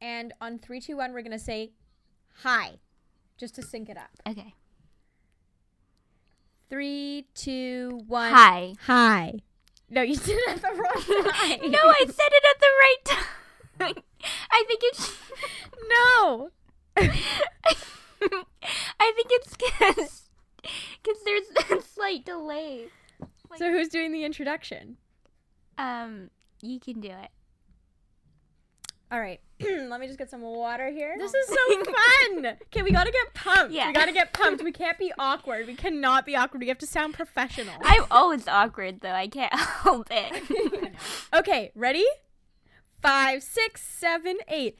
[0.00, 1.72] And on three, two, one, we're gonna say
[2.42, 2.78] hi,
[3.36, 4.10] just to sync it up.
[4.28, 4.54] Okay.
[6.68, 8.32] Three, two, one.
[8.32, 8.74] Hi.
[8.86, 9.34] Hi.
[9.88, 11.70] No, you did it at the wrong time.
[11.70, 14.02] No, I said it at the right time.
[14.50, 15.16] I think it's.
[15.88, 16.50] no.
[18.98, 20.22] I think it's because
[21.02, 22.86] because there's a slight delay.
[23.56, 24.96] So who's doing the introduction?
[25.78, 27.30] Um, you can do it.
[29.10, 29.40] All right.
[29.60, 31.14] Let me just get some water here.
[31.16, 32.46] This is so fun.
[32.64, 33.72] Okay, we gotta get pumped.
[33.72, 33.86] Yeah.
[33.88, 34.64] We gotta get pumped.
[34.64, 35.66] We can't be awkward.
[35.66, 36.60] We cannot be awkward.
[36.60, 37.74] We have to sound professional.
[37.84, 39.12] I'm always oh, awkward though.
[39.12, 40.92] I can't help it.
[41.34, 42.04] okay, ready?
[43.00, 44.76] Five, six, seven, eight.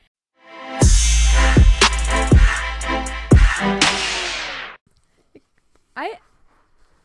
[5.98, 6.18] I,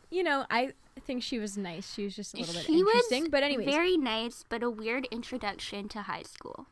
[0.10, 0.74] you know, I
[1.06, 1.94] think she was nice.
[1.94, 3.30] She was just a little bit She interesting.
[3.30, 6.66] But anyway, Very nice, but a weird introduction to high school.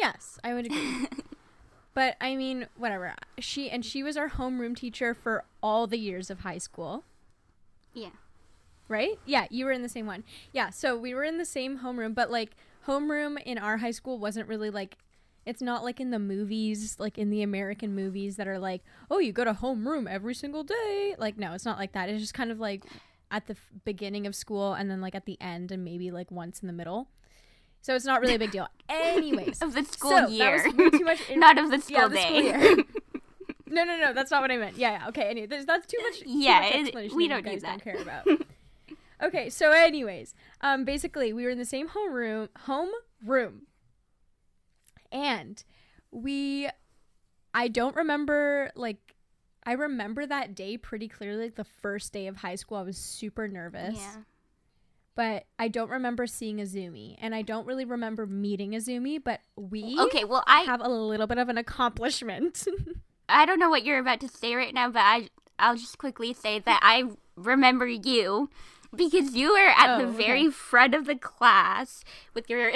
[0.00, 1.06] Yes, I would agree.
[1.94, 3.14] but I mean, whatever.
[3.38, 7.04] She and she was our homeroom teacher for all the years of high school.
[7.92, 8.10] Yeah.
[8.88, 9.18] right?
[9.26, 10.24] Yeah, you were in the same one.
[10.52, 14.18] Yeah, so we were in the same homeroom, but like homeroom in our high school
[14.18, 14.96] wasn't really like
[15.46, 19.18] it's not like in the movies, like in the American movies that are like, "Oh,
[19.18, 22.08] you go to homeroom every single day." Like no, it's not like that.
[22.08, 22.84] It's just kind of like
[23.30, 26.30] at the f- beginning of school and then like at the end and maybe like
[26.30, 27.08] once in the middle.
[27.82, 28.68] So it's not really a big deal.
[28.88, 30.62] Anyways, Of the school so year.
[30.70, 32.22] too much in- Not of the school yeah, the day.
[32.22, 32.76] school year.
[33.68, 34.76] no, no, no, that's not what I meant.
[34.76, 35.08] Yeah, yeah.
[35.08, 36.20] Okay, anyway, that's too much.
[36.20, 37.82] Too Yeah, much it- explanation we don't need that.
[37.82, 38.26] Don't care about.
[39.22, 42.90] okay, so anyways, um, basically we were in the same home room, home
[43.24, 43.62] room,
[45.12, 45.62] and
[46.10, 46.68] we,
[47.54, 49.14] I don't remember like.
[49.64, 52.78] I remember that day pretty clearly, like the first day of high school.
[52.78, 54.22] I was super nervous yeah.
[55.20, 59.22] But I don't remember seeing Azumi, and I don't really remember meeting Azumi.
[59.22, 62.66] But we Okay, well I have a little bit of an accomplishment.
[63.28, 66.32] I don't know what you're about to say right now, but I I'll just quickly
[66.32, 67.04] say that I
[67.36, 68.48] remember you
[68.96, 70.16] because you were at the Oh, okay.
[70.16, 72.02] very front of the class
[72.32, 72.70] with your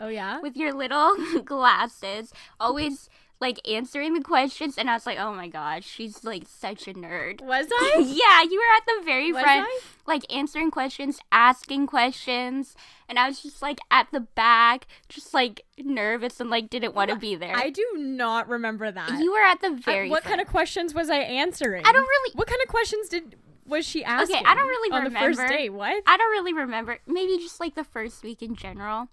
[0.00, 1.14] oh yeah, with your little
[1.44, 3.10] glasses, always
[3.42, 6.94] like answering the questions and I was like, "Oh my gosh, she's like such a
[6.94, 7.96] nerd." was I?
[7.98, 9.80] yeah, you were at the very Was front I?
[10.06, 12.74] like answering questions, asking questions,
[13.08, 17.10] and I was just like at the back, just like nervous and like didn't want
[17.10, 17.56] to be there.
[17.56, 19.18] I do not remember that.
[19.20, 20.36] you were at the very what front.
[20.36, 21.84] kind of questions was I answering?
[21.84, 23.36] I don't really What kind of questions did
[23.66, 24.36] was she asking?
[24.36, 25.06] Okay, I don't really remember.
[25.08, 25.56] on the first remember.
[25.58, 25.68] day.
[25.68, 26.02] What?
[26.06, 26.98] I don't really remember.
[27.06, 29.08] Maybe just like the first week in general.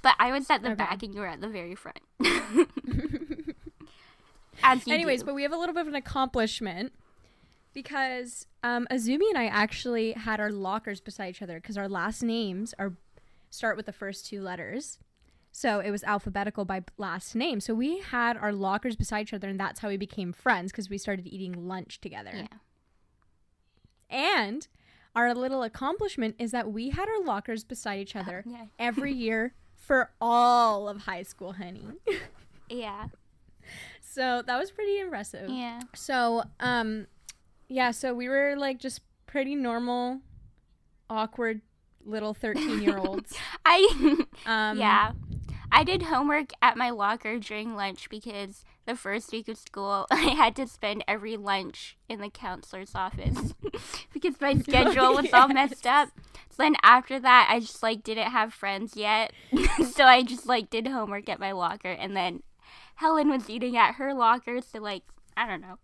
[0.00, 0.76] But I was at the Okay.
[0.76, 1.98] back and you were at the very front.
[4.64, 5.26] Anyways, do.
[5.26, 6.92] but we have a little bit of an accomplishment
[7.72, 12.22] because um, Azumi and I actually had our lockers beside each other because our last
[12.22, 12.94] names are
[13.50, 14.98] start with the first two letters.
[15.50, 17.60] So it was alphabetical by last name.
[17.60, 20.90] So we had our lockers beside each other, and that's how we became friends because
[20.90, 22.30] we started eating lunch together.
[22.34, 22.46] yeah.
[24.10, 24.66] And
[25.14, 28.66] our little accomplishment is that we had our lockers beside each other Yeah.
[28.78, 31.86] every year for all of high school, honey.
[32.70, 33.06] Yeah.
[34.10, 35.50] So that was pretty impressive.
[35.50, 35.80] Yeah.
[35.94, 37.06] So, um,
[37.68, 40.20] yeah, so we were like just pretty normal,
[41.10, 41.60] awkward
[42.04, 43.34] little 13 year olds.
[43.64, 45.12] I Um, yeah.
[45.70, 50.30] I did homework at my locker during lunch because the first week of school I
[50.30, 53.54] had to spend every lunch in the counselor's office
[54.14, 56.08] because my schedule was all messed up.
[56.50, 59.32] So then after that I just like didn't have friends yet.
[59.92, 62.42] so I just like did homework at my locker and then
[62.98, 65.02] Helen was eating at her locker so like
[65.36, 65.78] I don't know.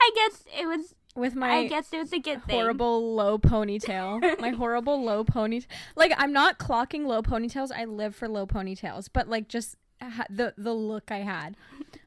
[0.00, 2.54] I guess it was With my I guess it was a good thing.
[2.60, 4.38] horrible low ponytail.
[4.40, 5.66] my horrible low ponytail.
[5.96, 7.70] Like, I'm not clocking low ponytails.
[7.74, 9.08] I live for low ponytails.
[9.12, 11.56] But, like, just ha- the, the look I had.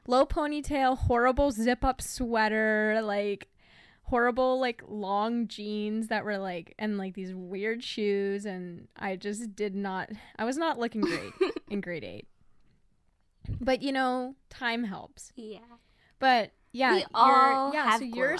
[0.08, 3.48] Low ponytail, horrible zip up sweater, like,
[4.04, 8.46] horrible, like, long jeans that were, like, and, like, these weird shoes.
[8.46, 11.32] And I just did not, I was not looking great
[11.70, 12.26] in grade eight.
[13.60, 15.32] But, you know, time helps.
[15.36, 15.58] Yeah.
[16.18, 16.94] But, yeah.
[16.94, 18.38] we all yeah, have so you're.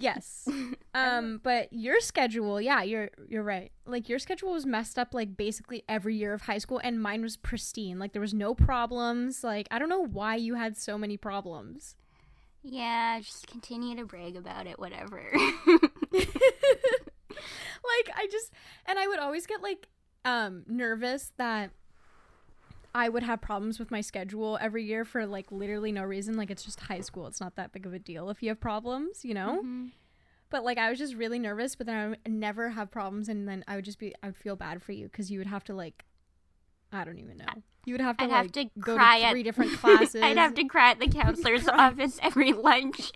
[0.00, 0.48] Yes.
[0.94, 3.70] um, but your schedule, yeah, you're you're right.
[3.86, 7.22] Like your schedule was messed up like basically every year of high school and mine
[7.22, 7.98] was pristine.
[7.98, 9.44] Like there was no problems.
[9.44, 11.96] Like I don't know why you had so many problems.
[12.62, 15.30] Yeah, just continue to brag about it, whatever.
[16.12, 16.26] like
[18.14, 18.52] I just
[18.86, 19.88] and I would always get like
[20.24, 21.70] um nervous that
[22.94, 26.36] I would have problems with my schedule every year for like literally no reason.
[26.36, 27.26] Like it's just high school.
[27.26, 29.62] It's not that big of a deal if you have problems, you know?
[29.64, 29.90] Mhm.
[30.50, 33.46] But like I was just really nervous, but then I would never have problems, and
[33.48, 35.62] then I would just be I would feel bad for you because you would have
[35.64, 36.04] to like
[36.92, 37.62] I don't even know.
[37.86, 40.20] You would have to I'd like have to go cry to at- three different classes.
[40.22, 43.12] I'd have to cry at the counselor's office every lunch.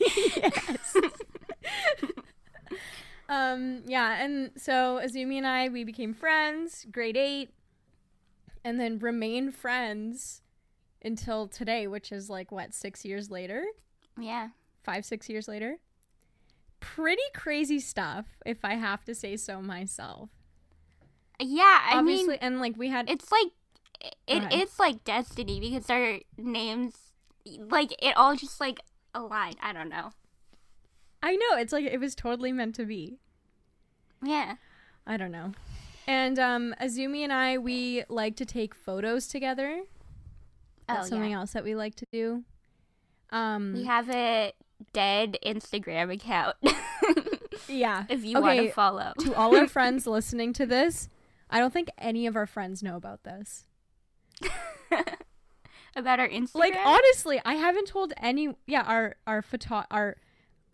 [0.00, 0.96] yes.
[3.28, 7.50] um, yeah, and so Azumi and I, we became friends, grade eight,
[8.64, 10.42] and then remain friends
[11.04, 13.64] until today, which is like what, six years later?
[14.18, 14.48] yeah.
[14.82, 15.78] Five, six years later?
[16.80, 20.30] Pretty crazy stuff, if I have to say so myself.
[21.38, 23.52] Yeah, I Obviously, mean, and like we had it's like
[24.26, 26.94] it, it's like destiny because our names
[27.70, 28.80] like it all just like
[29.14, 29.56] aligned.
[29.62, 30.10] I don't know.
[31.22, 33.18] I know, it's like it was totally meant to be.
[34.22, 34.56] Yeah.
[35.06, 35.52] I don't know.
[36.06, 39.82] And um, Azumi and I, we like to take photos together.
[40.88, 41.38] That's oh something yeah.
[41.38, 42.44] else that we like to do.
[43.30, 44.52] Um, We have a
[44.92, 46.56] dead Instagram account
[47.68, 48.04] yeah.
[48.08, 49.12] if you want to follow.
[49.20, 51.08] to all our friends listening to this,
[51.48, 53.64] I don't think any of our friends know about this.
[55.94, 56.54] About our Instagram.
[56.54, 58.56] Like honestly, I haven't told any.
[58.66, 60.16] Yeah, our our photo our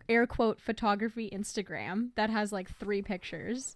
[0.07, 3.75] air quote photography Instagram that has like three pictures.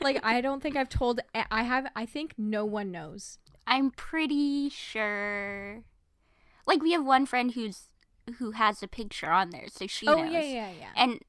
[0.00, 1.20] Like I don't think I've told.
[1.50, 1.86] I have.
[1.94, 3.38] I think no one knows.
[3.66, 5.82] I'm pretty sure.
[6.66, 7.88] Like we have one friend who's
[8.38, 10.32] who has a picture on there, so she oh knows.
[10.32, 10.88] yeah, yeah, yeah.
[10.96, 11.20] And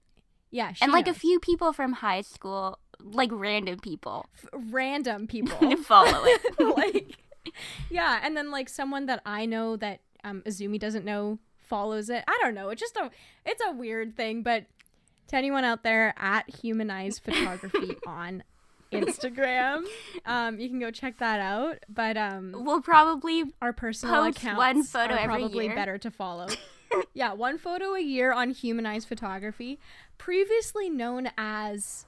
[0.49, 5.27] yeah, she and like a few people from high school, like random people, F- random
[5.27, 5.75] people.
[5.83, 6.59] follow it.
[6.77, 7.17] like
[7.89, 12.23] yeah and then like someone that i know that um azumi doesn't know follows it
[12.27, 13.09] i don't know it's just a
[13.45, 14.65] it's a weird thing but
[15.27, 18.43] to anyone out there at humanized photography on
[18.91, 19.83] instagram
[20.25, 24.83] um you can go check that out but um We'll probably our personal accounts one
[24.83, 25.75] photo are probably year.
[25.75, 26.47] better to follow
[27.13, 29.77] yeah one photo a year on humanized photography
[30.17, 32.05] previously known as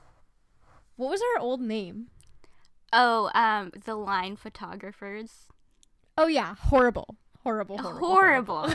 [0.96, 2.08] what was our old name
[2.94, 5.48] oh um the line photographers.
[6.18, 8.74] oh yeah horrible horrible horrible, Horrible.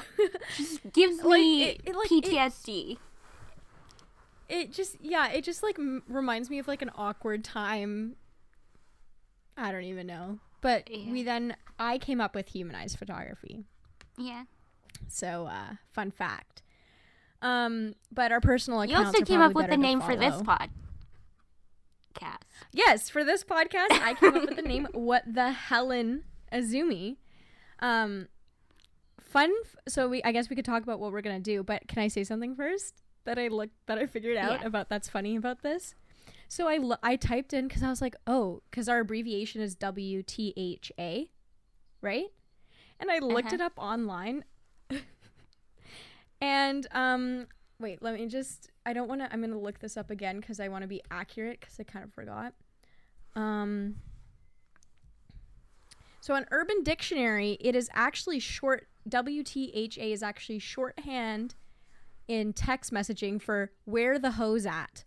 [0.57, 2.93] Just gives Like, me it- it, like, PTSD.
[2.93, 2.99] it
[4.73, 8.17] just yeah it just like m- reminds me of like an awkward time
[9.57, 11.11] i don't even know but Yeah.
[11.13, 13.65] we then i came up with humanized photography
[14.19, 14.45] yeah.
[15.09, 16.63] so uh fun fact
[17.43, 20.69] um but our personal account You also came up with the name for this follow.
[22.17, 22.39] podcast.
[22.73, 27.17] yes for this podcast i came up with the name what the helen azumi
[27.81, 28.29] um
[29.21, 31.87] fun f- so we i guess we could talk about what we're gonna do but
[31.89, 34.67] can i say something first that i looked that i figured out Yeah.
[34.67, 35.95] about that's funny about this
[36.49, 39.77] so i lo- i typed in because i was like oh because our abbreviation is
[39.77, 41.29] wtha
[42.01, 42.27] right
[43.01, 43.55] and i looked Uh-huh.
[43.55, 44.45] it up online
[46.41, 47.47] and um
[47.79, 50.61] wait let me just i don't want to i'm gonna look this up again because
[50.61, 52.53] i want to be accurate because i kind of forgot
[53.35, 53.97] um
[56.21, 61.55] so on urban dictionary it is actually short wtha is actually shorthand
[62.29, 65.05] in text messaging for where the hose at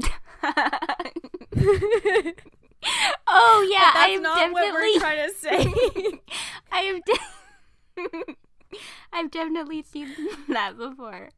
[3.26, 6.20] oh yeah, I am have not what definitely we're trying to say
[6.70, 8.34] I have de-
[9.12, 10.14] I've definitely seen
[10.48, 11.30] that before.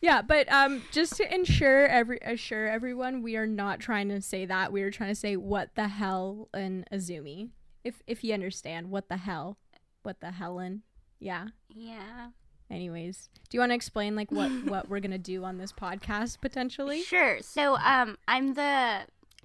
[0.00, 4.46] Yeah, but um, just to ensure every assure everyone, we are not trying to say
[4.46, 4.72] that.
[4.72, 7.50] We are trying to say what the hell in Azumi.
[7.82, 9.58] If if you understand what the hell,
[10.02, 10.82] what the Helen.
[11.18, 11.48] Yeah.
[11.68, 12.28] yeah.
[12.70, 16.40] Anyways, do you want to explain like what what we're gonna do on this podcast
[16.40, 17.02] potentially?
[17.02, 17.38] Sure.
[17.40, 19.00] So um I'm the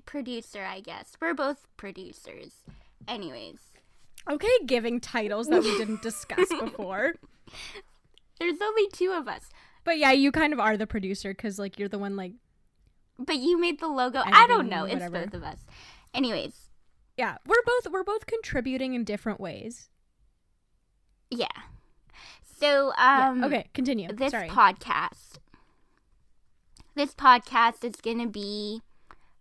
[0.06, 1.14] producer, I guess.
[1.22, 2.54] We're both producers.
[3.08, 3.60] Anyways,
[4.30, 7.14] Okay, giving titles that we didn't discuss before.
[8.40, 9.50] there's only two of us.
[9.84, 12.34] But yeah, you kind of are the producer because like you're the one like
[13.20, 14.22] But you made the logo.
[14.26, 14.86] I don't know.
[14.86, 15.60] It's both of us.
[16.14, 16.54] Anyways,
[17.18, 19.90] yeah we're both we're both contributing in different ways.
[21.30, 21.48] yeah.
[22.60, 24.10] So Yeah, um okay, continue.
[24.14, 24.48] this Sorry.
[24.50, 25.38] podcast
[26.96, 28.82] this podcast is gonna be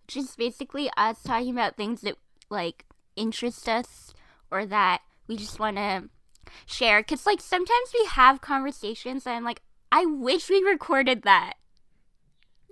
[0.08, 2.16] just basically us talking about things that
[2.50, 2.84] like
[3.16, 4.12] interest us
[4.50, 6.08] or that we just want to
[6.66, 11.54] share because like sometimes we have conversations and i'm like i wish we recorded that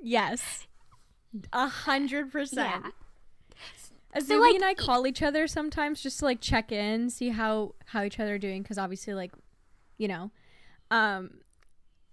[0.02, 0.66] Yes.
[1.52, 2.84] A hundred percent.
[2.84, 2.90] yeah
[4.18, 7.74] Azumi like, and I call each other sometimes just to like check in, see how
[7.86, 9.32] how each other are doing because obviously like,
[10.00, 10.30] you know,
[10.90, 11.40] um,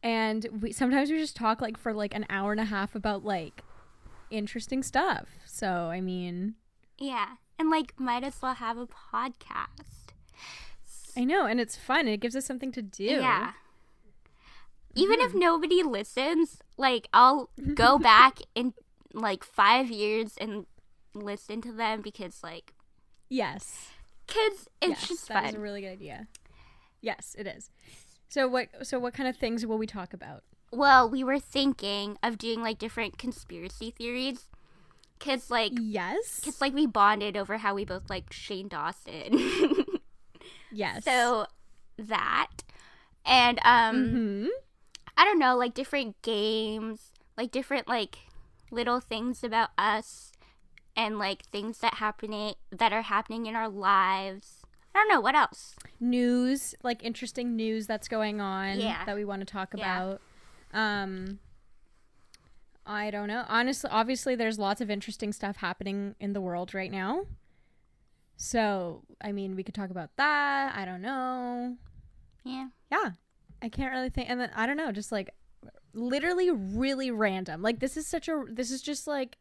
[0.04, 3.24] and we sometimes we just talk like for like an hour and a half about
[3.24, 3.64] like
[4.30, 5.28] interesting stuff.
[5.46, 6.56] So I mean,
[7.00, 7.28] yeah
[7.58, 10.12] and like might as well have a podcast
[11.16, 12.08] I know, and it's fun.
[12.08, 13.04] It gives us something to do.
[13.06, 13.54] yeah
[14.96, 15.28] even Mm-hmm.
[15.28, 18.74] if nobody listens like i'll go back in
[19.14, 20.66] like five years and
[21.14, 22.74] listen to them because like
[23.30, 23.90] Yes.
[24.28, 25.60] Kids, it's yes, just that is fun.
[25.60, 26.28] a really good idea.
[27.02, 27.70] Yes, it is.
[28.30, 30.44] So what so what kind of things will we talk about?
[30.70, 34.50] well, we were thinking of doing like different conspiracy theories.
[35.20, 36.42] Cause like, Yes.
[36.44, 39.40] cause like we bonded over how we both like Shane Dawson.
[40.72, 41.06] yes.
[41.06, 41.46] so
[41.98, 42.50] that,
[43.26, 44.50] and um, Mhm.
[45.16, 48.18] I don't know, like different games, like different like
[48.70, 50.32] little things about us,
[50.96, 54.57] and like things that happening that are happening in our lives.
[54.98, 55.76] I don't know what else.
[56.00, 59.06] news, like interesting news that's going on Yeah.
[59.06, 59.80] that we want to talk Yeah.
[60.04, 60.22] about.
[60.74, 61.40] Um
[62.86, 63.44] I don't know.
[63.48, 67.26] Honestly, obviously there's lots of interesting stuff happening in the world right now.
[68.38, 70.74] So, I mean, we could talk about that.
[70.76, 71.78] I don't know.
[72.44, 72.68] Yeah.
[72.92, 73.12] Yeah.
[73.62, 75.30] I can't really think and then I don't know, just like
[75.94, 77.62] literally really random.
[77.62, 79.38] Like this is such a this is just like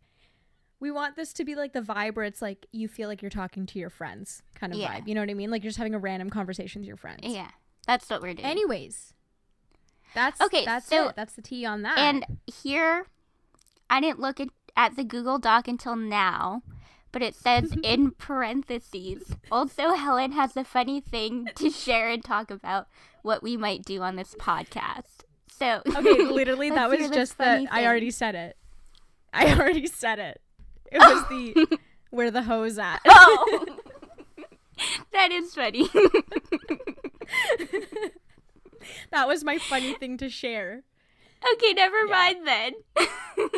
[0.87, 3.29] we want this to be like the vibe where it's like you feel like you're
[3.29, 4.93] talking to your friends kind of Yeah.
[5.01, 5.09] vibe.
[5.09, 5.51] You know what I mean?
[5.51, 7.23] Like you're just having a random conversation with your friends.
[7.25, 7.51] Yeah.
[7.89, 8.47] That's what we're doing.
[8.47, 9.15] Anyways,
[10.15, 11.17] that's Okay, That's so- it.
[11.17, 11.99] That's the tea on that.
[11.99, 13.07] And here,
[13.91, 16.63] I didn't look at, at the Google Doc until now,
[17.11, 19.33] but it says in parentheses.
[19.51, 22.87] Also, Helen has a funny thing to share and talk about
[23.23, 25.25] what we might do on this podcast.
[25.51, 27.65] So, okay, literally, that was just that.
[27.73, 28.57] I already said it.
[29.33, 30.41] I already said it.
[30.93, 31.79] It was the
[32.11, 33.01] where the hose at.
[33.07, 33.67] Oh,
[35.13, 35.89] that is funny.
[39.11, 40.83] that was my funny thing to share.
[41.55, 42.11] okay, never Yeah.
[42.13, 42.73] mind then.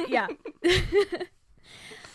[0.08, 0.26] Yeah.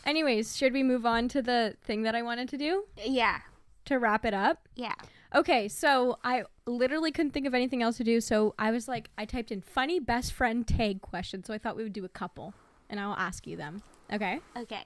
[0.05, 3.39] Anyways, should we move on to the thing that I wanted to do yeah,
[3.85, 4.67] to wrap it up?
[4.75, 4.95] yeah.
[5.35, 9.09] Okay, so I literally couldn't think of anything else to do, so I was like,
[9.17, 12.09] I typed in funny best friend tag question, so I thought we would do a
[12.09, 12.53] couple,
[12.87, 13.81] and I'll ask you them.
[14.11, 14.41] Okay.
[14.55, 14.83] Okay.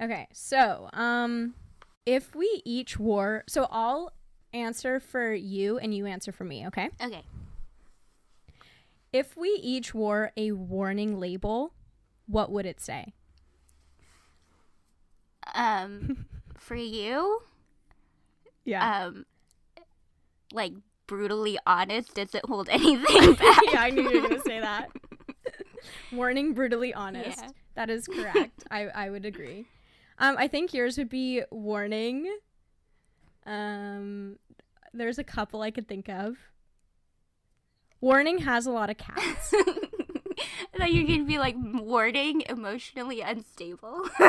[0.00, 1.54] Okay, so um,
[2.06, 4.12] if we each wore, so I'll
[4.52, 6.66] answer for you and you answer for me.
[6.68, 6.88] Okay.
[7.02, 7.22] Okay.
[9.12, 11.72] If we each wore a warning label,
[12.26, 13.14] what would it say?
[15.54, 16.26] Um,
[16.58, 17.40] for you,
[18.64, 19.06] Yeah.
[19.06, 19.26] um,
[20.52, 20.72] like
[21.06, 23.60] brutally honest doesn't hold anything back.
[23.72, 24.90] yeah, I knew you were gonna say that.
[26.12, 27.38] Warning, brutally honest.
[27.40, 27.48] Yeah.
[27.74, 28.64] That is correct.
[28.70, 29.66] I I would agree.
[30.18, 32.28] Um, I think yours would be warning.
[33.46, 34.38] Um,
[34.92, 36.36] there's a couple I could think of.
[38.00, 39.54] Warning has a lot of cats.
[40.74, 44.02] I thought you could be like warning, emotionally unstable.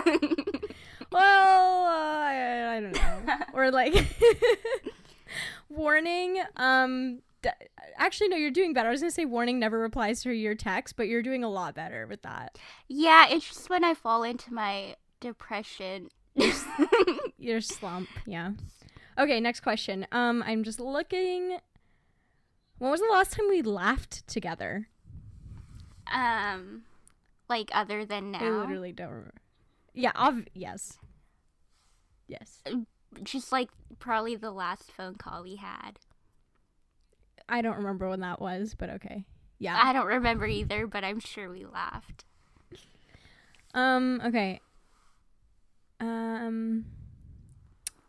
[1.12, 3.36] well, uh, I, I don't know.
[3.54, 3.94] or like
[5.70, 6.40] warning.
[6.56, 7.50] Um, d-
[7.98, 8.90] actually, no, you're doing better.
[8.90, 11.76] I was gonna say warning never replies to your text, but you're doing a lot
[11.76, 12.58] better with that.
[12.88, 16.10] yeah, it's just when I fall into my depression.
[17.38, 18.52] Your slump, yeah.
[19.18, 20.08] Okay, next question.
[20.12, 21.58] Um, I'm just looking.
[22.78, 24.88] When was the last time we laughed together?
[26.12, 26.84] um,
[27.48, 28.40] like other than now.
[28.40, 29.34] I literally don't remember.
[29.94, 30.12] Yeah,
[30.54, 30.98] yes.
[32.28, 32.62] Yes.
[33.24, 36.00] just like probably the last phone call we had.
[37.48, 39.26] I don't remember when that was, but okay.
[39.58, 39.80] Yeah.
[39.82, 42.24] I don't remember either, but I'm sure we laughed.
[43.74, 44.62] Um, okay.
[46.00, 46.86] Um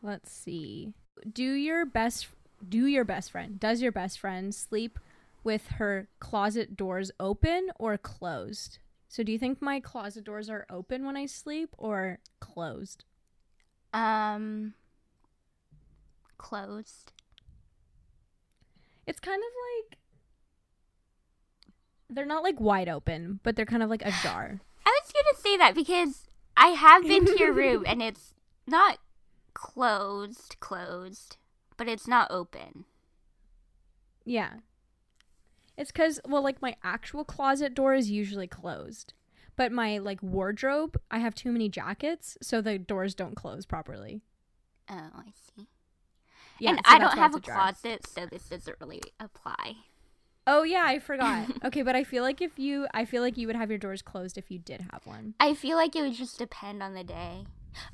[0.02, 0.92] let's see.
[1.30, 2.28] Do your best
[2.66, 4.98] do your best friend, does your best friend sleep
[5.42, 8.78] with her closet doors open or closed?
[9.08, 13.04] So do you think my closet doors are open when I sleep or closed?
[13.92, 14.74] Um,
[16.38, 17.12] closed.
[19.06, 19.98] It's kind of like
[22.08, 24.60] they're not like wide open, but they're kind of like ajar.
[24.86, 26.28] I was gonna say that because
[26.60, 28.34] I have been to your room and it's
[28.66, 28.98] not
[29.54, 31.38] closed, closed,
[31.76, 32.84] but it's not open.
[34.24, 34.58] Yeah.
[35.76, 39.14] It's cuz well like my actual closet door is usually closed.
[39.56, 44.20] But my like wardrobe, I have too many jackets, so the doors don't close properly.
[44.88, 45.68] Oh, I see.
[46.58, 47.54] Yeah, and so I don't have a ajar.
[47.54, 49.76] closet, so this doesn't really apply.
[50.46, 51.46] Oh yeah, I forgot.
[51.64, 54.02] okay, but I feel like if you I feel like you would have your doors
[54.02, 55.34] closed if you did have one.
[55.38, 57.44] I feel like it would just depend on the day.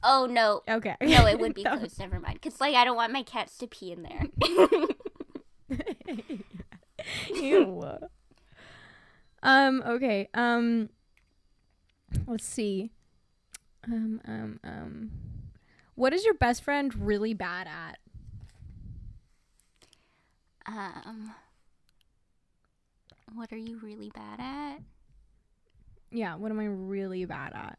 [0.02, 0.96] Oh no, Okay.
[1.02, 1.98] no, it would be That closed.
[1.98, 2.40] Never mind.
[2.42, 4.24] Cause like I don't want my cats to pee in there.
[7.40, 7.84] Ew.
[9.42, 10.28] Um, okay.
[10.34, 10.88] Um
[12.26, 12.90] let's see.
[13.84, 15.10] Um um um
[15.94, 17.98] what is your best friend really bad at?
[20.66, 21.34] um,
[23.36, 24.78] what are you really bad at?
[26.10, 27.78] Yeah, what am I really bad at?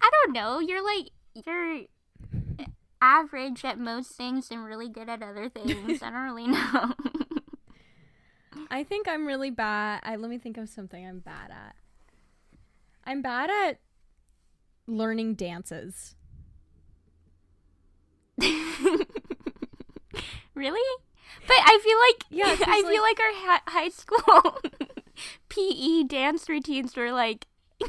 [0.00, 0.58] I don't know.
[0.58, 1.82] You're like you're
[3.00, 6.02] average at most things and really good at other things.
[6.02, 6.94] I don't really know.
[8.70, 10.00] I think I'm really bad.
[10.02, 11.76] I let me think of something I'm bad at.
[13.04, 13.78] I'm bad at
[14.86, 16.16] learning dances.
[20.54, 21.02] really?
[21.46, 22.24] But I feel like
[22.58, 24.60] Yeah, I like- feel like our ha- high school
[25.48, 27.46] PE dance routines were like
[27.80, 27.88] you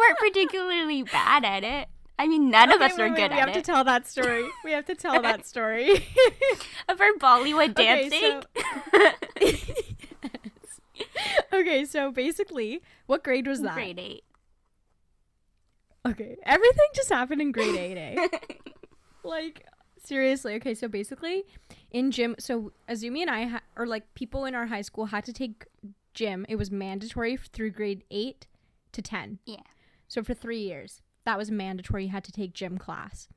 [0.00, 1.88] weren't particularly bad at it.
[2.20, 3.50] I mean, none of us wait, are wait, good we at it.
[3.50, 4.48] We have to tell that story.
[4.64, 6.04] We have to tell that story.
[6.88, 8.42] of our Bollywood Okay, dancing.
[11.52, 13.74] okay, so basically, what grade was that?
[13.74, 14.24] Grade eight.
[16.06, 17.98] Okay, everything just happened in grade eight.
[17.98, 18.28] Eh?
[19.24, 19.64] like
[20.02, 20.54] seriously.
[20.54, 21.44] Okay, so basically,
[21.90, 25.24] in gym, so Azumi and I, ha- or like people in our high school, had
[25.24, 25.64] to take
[26.14, 26.44] gym.
[26.48, 28.46] It was mandatory through grade eight
[28.92, 29.38] to ten.
[29.46, 29.56] Yeah.
[30.06, 32.04] So for three years, that was mandatory.
[32.04, 33.28] You had to take gym class.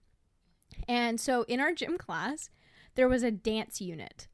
[0.87, 2.49] And so in our gym class,
[2.95, 4.27] there was a dance unit.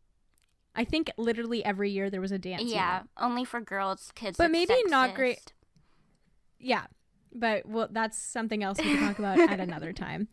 [0.76, 3.10] I think literally every year there was a dance yeah, unit.
[3.20, 5.54] only for girls because But maybe not great-
[6.60, 6.86] Yeah.
[7.34, 10.28] But well that's something else we can talk about at another time.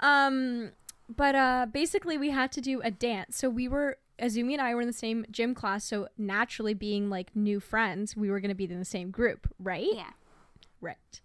[0.00, 0.72] Um
[1.08, 3.36] but uh basically we had to do a dance.
[3.36, 7.08] So we were Azumi and I were in the same gym class, so naturally being
[7.08, 9.86] like new friends, we were gonna be in the same group, right?
[9.92, 10.10] Yeah.
[10.80, 11.20] Right.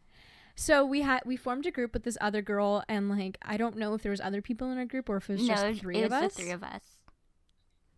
[0.55, 3.77] So we had we formed a group with this other girl, and like I don't
[3.77, 5.81] know if there was other people in our group or if it was no, just
[5.81, 6.33] three it of was us.
[6.35, 6.83] the three of us.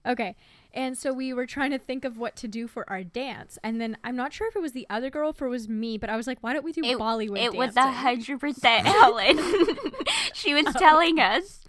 [0.05, 0.35] Okay,
[0.75, 3.79] and so we were trying to think of what to do for our dance, and
[3.81, 6.09] then I'm not sure if it was the other girl, if it was me, but
[6.09, 7.39] I was like, why don't we do It, Bollywood?
[7.43, 7.91] it was dancing?
[7.93, 9.39] a hundred percent Helen.
[10.33, 11.61] she was telling us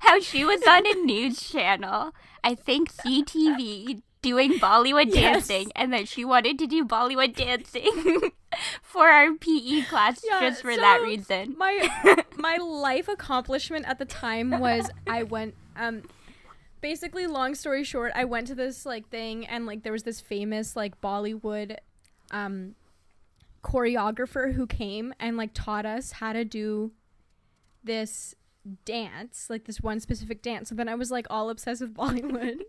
[0.00, 5.48] how she was on a news channel, I think CTV, doing Bollywood Yes.
[5.48, 8.30] dancing, and that she wanted to do Bollywood dancing
[8.82, 11.54] for our PE class Yeah, just for that reason.
[11.58, 11.90] my
[12.36, 16.02] my life accomplishment at the time was I went um
[16.82, 20.20] basically long story short I went to this like thing and like there was this
[20.20, 21.76] famous like Bollywood
[22.30, 22.74] um
[23.64, 26.92] choreographer who came and like taught us how to do
[27.84, 28.34] this
[28.84, 30.68] dance like this one specific dance.
[30.68, 32.60] So then I was like all obsessed with Bollywood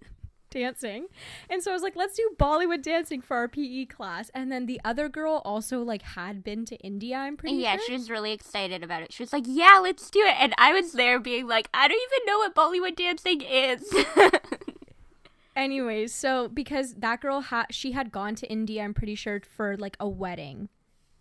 [0.53, 1.07] dancing
[1.49, 4.67] and so I was like let's do Bollywood dancing for our PE class and then
[4.67, 8.09] the other girl also like had been to India I'm pretty yeah, sure she was
[8.09, 9.13] really excited about it.
[9.13, 11.99] She was like, "Yeah, let's do it." And I was there being like, "I don't
[12.11, 13.83] even know what Bollywood dancing is."
[15.55, 19.77] Anyways, so because that girl had she had gone to India, I'm pretty sure for
[19.77, 20.69] like a wedding,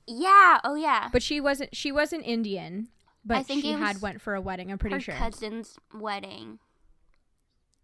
[0.07, 1.09] yeah, oh yeah.
[1.12, 2.88] but she wasn't she wasn't Indian,
[3.25, 4.73] but I think she had went for a wedding.
[4.73, 6.59] I'm pretty Her sure, cousin's wedding.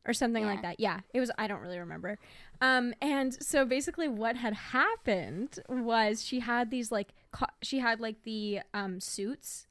[0.09, 0.51] Or something Yeah.
[0.51, 0.81] like that.
[0.81, 1.31] Yeah, it was.
[1.39, 2.19] I don't really remember.
[2.61, 8.01] Um, and so basically, what had happened was she had these like co- she had
[8.01, 9.69] like the um suits,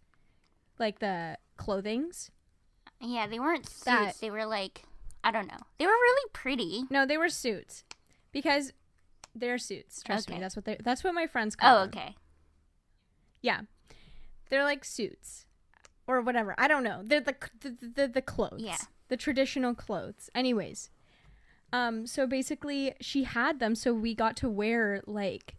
[0.80, 2.32] like the clothings.
[3.02, 3.84] Yeah, they weren't suits.
[3.84, 4.84] That- They were like,
[5.24, 5.58] I don't know.
[5.80, 6.84] They were really pretty.
[6.90, 7.84] No, they were suits,
[8.32, 8.72] because
[9.36, 10.02] they're suits.
[10.04, 10.78] Trust me, that's what they.
[10.82, 11.90] That's what my friends call them.
[11.90, 12.00] Oh, them.
[12.04, 12.16] okay.
[13.42, 13.62] Yeah,
[14.50, 15.46] they're like suits
[16.08, 16.56] or whatever.
[16.58, 17.02] I don't know.
[17.04, 18.62] They're the the the, the clothes.
[18.62, 18.78] Yeah.
[19.10, 20.30] The traditional clothes.
[20.36, 20.90] Anyways,
[21.74, 25.56] um, so basically she had them, so we got to wear like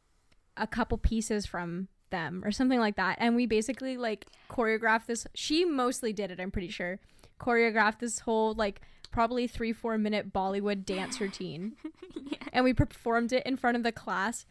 [0.57, 5.27] a couple pieces from them or something like that, and we basically like choreographed this.
[5.35, 6.41] She mostly did it.
[6.41, 6.99] I'm pretty sure
[7.39, 8.81] choreographed this whole like
[9.11, 11.77] probably three four minute Bollywood dance routine,
[12.53, 14.47] and we performed it in front of the class.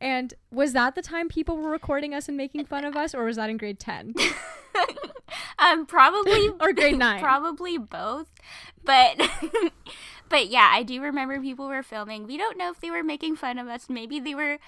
[0.00, 3.24] And was that the time people were recording us and making fun of us, or
[3.24, 4.14] was that in grade 10
[5.58, 7.20] Um, probably or grade 9?
[7.20, 8.28] probably both,
[8.84, 9.20] but
[10.28, 12.26] but yeah, I do remember people were filming.
[12.26, 13.88] We don't know if they were making fun of us.
[13.88, 14.58] Maybe they were.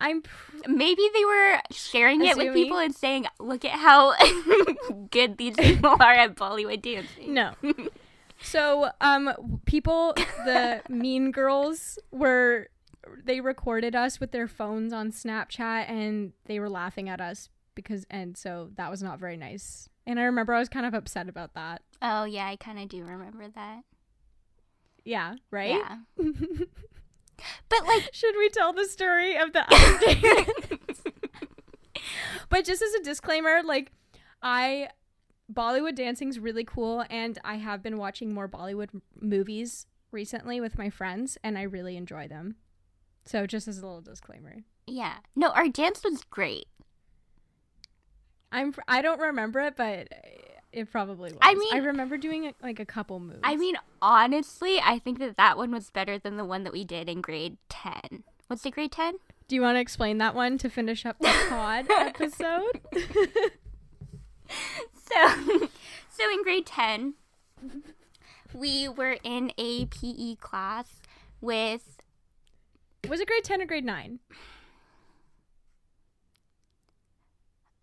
[0.00, 4.14] I'm pr- Maybe they were sharing it with people and saying, "Look at how
[5.10, 7.52] good these people are at Bollywood dancing." no.
[8.40, 9.32] So, um,
[9.66, 10.14] people,
[10.44, 12.68] the mean girls were,
[13.24, 18.06] they recorded us with their phones on Snapchat and they were laughing at us because,
[18.10, 19.88] and so that was not very nice.
[20.06, 21.82] And I remember I was kind of upset about that.
[22.00, 23.82] Oh yeah, I kind of do remember that.
[25.04, 25.70] Yeah, right?
[25.70, 25.96] Yeah,
[27.68, 29.64] but like, Should we tell the story of the
[30.74, 31.02] dance?
[32.48, 33.92] but just as a disclaimer, like
[34.42, 34.88] I
[35.52, 38.88] Bollywood dancing's really cool and I have been watching more Bollywood
[39.20, 42.56] movies recently with my friends and I really enjoy them.
[43.28, 44.64] So just as a little disclaimer.
[44.86, 46.66] yeah, no, our dance was great.
[48.50, 50.08] I'm I don't remember it but
[50.72, 51.38] it probably was.
[51.42, 53.40] I mean- I remember doing it, like a couple moves.
[53.42, 56.84] I mean, honestly, I think that that one was better than the one that we
[56.84, 58.24] did in grade 10.
[58.46, 59.16] What's the grade 10?
[59.46, 62.80] do you want to explain that one to finish up the pod episode?
[64.94, 65.28] so,
[66.10, 67.14] so in grade 10,
[68.52, 71.00] we were in a PE class
[71.40, 71.97] with
[73.06, 74.18] Was it grade 10 or grade 9?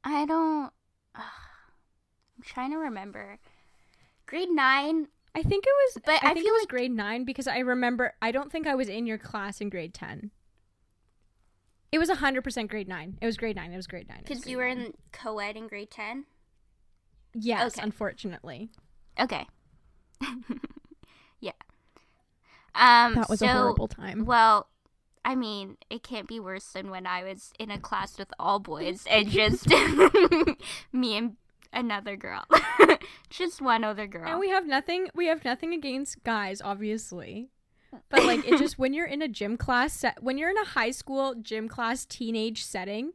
[0.04, 0.72] I don't.
[1.16, 3.40] I'm trying to remember.
[4.28, 5.08] Grade nine.
[5.34, 7.60] I think it was But I, I think it was like- grade 9 because I
[7.60, 10.32] remember I don't think I was in your class in grade 10.
[11.92, 13.18] It was 100% grade 9.
[13.22, 13.72] It was grade 9.
[13.72, 14.20] It was grade 9.
[14.26, 14.78] Because you were 9.
[14.78, 16.26] in co ed in grade 10?
[17.34, 17.84] Yes, Okay.
[17.84, 18.70] unfortunately.
[19.20, 19.46] Okay.
[21.40, 21.52] yeah.
[22.74, 24.26] Um, That was so, a horrible time.
[24.26, 24.68] Well,
[25.26, 28.60] I mean, it can't be worse than when I was in a class with all
[28.60, 29.68] boys and just
[30.94, 31.36] me and
[31.74, 32.46] another girl.
[33.32, 34.28] just one other girl.
[34.28, 37.50] And we have nothing we have nothing against guys, obviously.
[38.10, 40.66] But like it just when you're in a gym class set when you're in a
[40.66, 43.14] high school gym class teenage setting,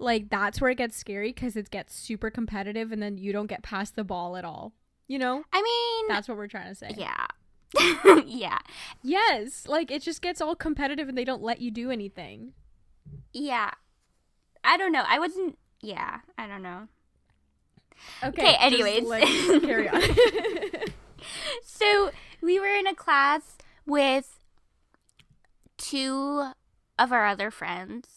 [0.00, 3.46] like that's where it gets scary cuz it gets super competitive and then you don't
[3.46, 4.72] get past the ball at all.
[5.06, 5.44] You know?
[5.52, 6.92] I mean, That's what we're trying to say.
[6.96, 7.26] yeah.
[8.26, 8.58] yeah.
[9.02, 12.52] Yes, like it just gets all competitive and they don't let you do anything.
[13.32, 13.70] Yeah.
[14.64, 15.04] I don't know.
[15.06, 15.58] I wasn't.
[15.80, 16.20] Yeah.
[16.36, 16.88] I don't know.
[18.22, 18.42] Okay.
[18.42, 19.04] Okay, just, anyways.
[19.04, 19.24] like,
[19.62, 20.02] carry on.
[21.62, 24.38] So we were in a class with
[25.76, 26.50] two
[26.98, 28.08] of our other friends.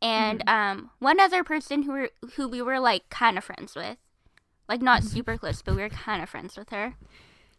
[0.00, 3.98] And um, one other person who were, who we were like kind of friends with,
[4.68, 6.96] like not super close, but we were kind of friends with her.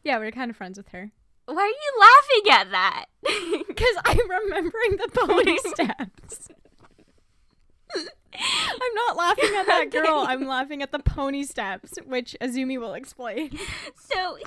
[0.03, 1.11] Yeah, we are kind of friends with her.
[1.45, 3.05] Why are you laughing at that?
[3.67, 6.47] Because I'm remembering the pony steps.
[7.95, 10.21] I'm not laughing at that girl.
[10.23, 10.31] Okay.
[10.31, 13.57] I'm laughing at the pony steps, which Azumi will explain.
[13.95, 14.37] so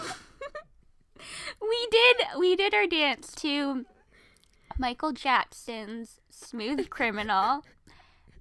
[1.61, 3.85] we did we did our dance to
[4.79, 7.65] Michael Jackson's Smooth Criminal.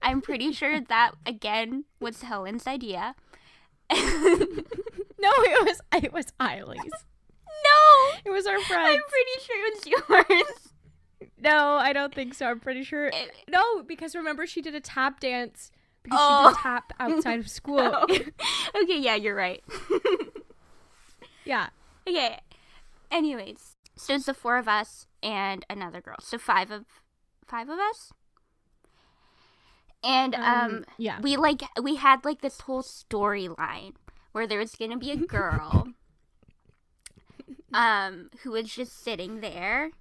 [0.01, 3.15] I'm pretty sure that again was Helen's idea.
[5.19, 6.91] No, it was it was Eileen's.
[7.63, 8.85] no, It was our friend.
[8.87, 10.71] I'm pretty sure it was yours.
[11.39, 12.47] No, I don't think so.
[12.47, 13.11] I'm pretty sure.
[13.49, 15.71] No, because remember she did a tap dance
[16.03, 16.49] because Oh.
[16.49, 17.79] she did tap outside of school.
[17.81, 18.05] Oh.
[18.83, 19.63] okay, yeah, you're right.
[21.45, 21.69] yeah.
[22.07, 22.39] okay.
[23.11, 26.17] Anyways, so it's the four of us and another girl.
[26.19, 26.85] So five of
[27.45, 28.11] five of us.
[30.03, 31.19] And um yeah.
[31.21, 33.93] we like we had like this whole storyline
[34.35, 35.87] where there was gonna be a girl
[37.73, 39.91] um who was just sitting there.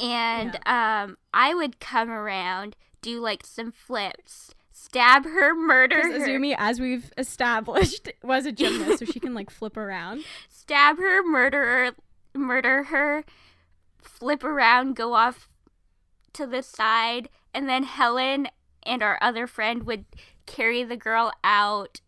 [0.00, 6.54] And um i would come around do like some flips stab her murder her Azumi,
[6.56, 10.22] as we've established, was a gymnast, so she can like flip around.
[10.48, 11.92] stab her murder her
[12.38, 13.24] murder her
[13.98, 15.48] flip around go off
[16.34, 18.46] to the side and then helen
[18.84, 20.04] and our other friend would
[20.46, 22.00] carry the girl out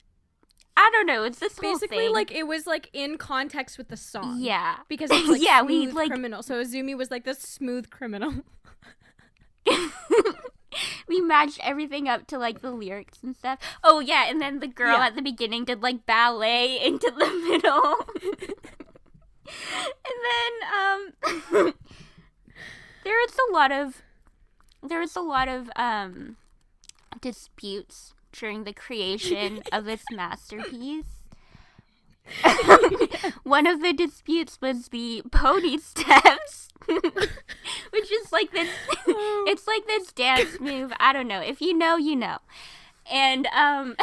[0.76, 4.38] i don't know it's this Basically, like it was like in context with the song.
[4.40, 6.42] yeah because it's like Yeah, we, like- criminal.
[6.42, 8.32] So Azumi was like the smooth criminal.
[11.08, 13.58] we matched everything up to like the lyrics and stuff.
[13.84, 15.06] Oh yeah, and then the girl Yeah.
[15.06, 17.96] at the beginning did like ballet into the middle.
[20.04, 21.74] and then um
[23.04, 24.02] there was a lot of
[24.82, 26.36] there is a lot of um
[27.20, 31.06] disputes during the creation of this masterpiece.
[33.42, 38.70] One of the disputes was the pony steps, which is like this.
[39.06, 40.92] it's like this dance move.
[41.00, 41.40] I don't know.
[41.40, 42.38] If you know, you know.
[43.10, 43.96] And um,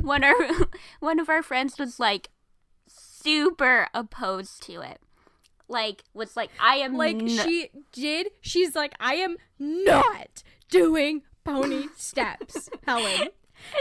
[0.00, 0.34] one our
[1.00, 2.30] one of our friends was like
[2.86, 5.00] super opposed to it.
[5.68, 8.28] Like was like I am like n- she did.
[8.40, 13.28] She's like, I am not doing pony steps, Helen.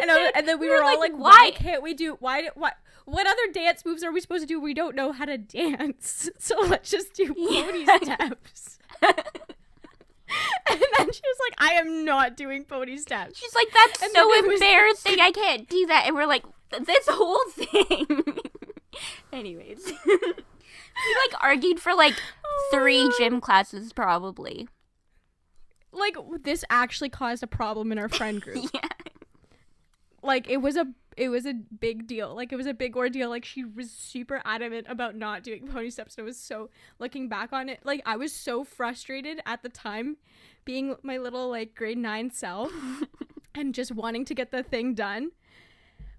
[0.02, 2.16] And, and then we we were were all like, like, why- why can't we do?
[2.20, 2.50] Why?
[2.56, 2.76] What?
[3.06, 4.60] What other dance moves are we supposed to do?
[4.60, 7.98] We don't know how to dance, so let's just do pony Yeah.
[8.02, 8.80] steps.
[9.02, 9.14] and
[10.98, 13.38] then she was like, I am not doing pony steps.
[13.40, 15.20] She's like, that's And so it was- embarrassing.
[15.22, 16.06] I can't do that.
[16.08, 16.44] And we're like,
[16.82, 18.08] this whole thing.
[19.32, 24.68] Anyways, we like argued for like Oh three gym classes, probably.
[25.96, 28.66] Like this actually caused a problem in our friend group.
[28.74, 28.82] Yeah.
[30.22, 33.30] like it was a it was a big deal like it was a big ordeal
[33.30, 37.30] like she was super adamant about not doing pony steps and it was so looking
[37.30, 40.18] back on it like i was so frustrated at the time
[40.66, 42.72] being my little like grade 9 self
[43.56, 45.32] and just wanting to get the thing done